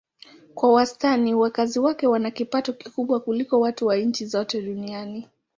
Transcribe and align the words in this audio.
Kwa 0.55 0.73
wastani 0.73 1.33
wakazi 1.35 1.79
wake 1.79 2.07
wana 2.07 2.31
kipato 2.31 2.73
kikubwa 2.73 3.19
kuliko 3.19 3.59
watu 3.59 3.87
wa 3.87 3.95
nchi 3.97 4.25
zote 4.25 4.61
duniani. 4.61 5.27